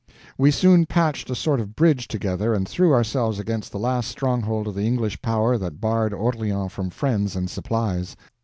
We 0.35 0.49
soon 0.49 0.87
patched 0.87 1.29
a 1.29 1.35
sort 1.35 1.59
of 1.59 1.75
bridge 1.75 2.07
together 2.07 2.55
and 2.55 2.67
threw 2.67 2.91
ourselves 2.91 3.37
against 3.37 3.71
the 3.71 3.77
last 3.77 4.07
stronghold 4.09 4.67
of 4.67 4.73
the 4.73 4.81
English 4.87 5.21
power 5.21 5.59
that 5.59 5.79
barred 5.79 6.11
Orleans 6.11 6.71
from 6.71 6.89
friends 6.89 7.35
and 7.35 7.47
supplies. 7.47 8.15